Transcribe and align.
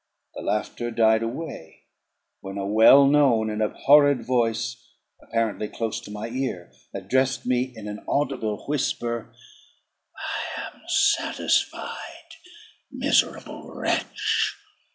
The 0.33 0.41
laughter 0.41 0.89
died 0.89 1.21
away; 1.21 1.83
when 2.39 2.57
a 2.57 2.65
well 2.65 3.05
known 3.05 3.51
and 3.51 3.61
abhorred 3.61 4.25
voice, 4.25 4.83
apparently 5.21 5.67
close 5.67 5.99
to 6.01 6.09
my 6.09 6.29
ear, 6.29 6.71
addressed 6.91 7.45
me 7.45 7.71
in 7.75 7.87
an 7.87 8.03
audible 8.09 8.65
whisper 8.65 9.31
"I 10.17 10.75
am 10.75 10.81
satisfied: 10.87 12.33
miserable 12.91 13.71
wretch! 13.71 14.55